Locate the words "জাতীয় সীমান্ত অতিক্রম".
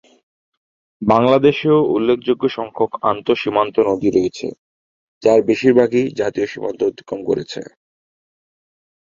6.19-7.19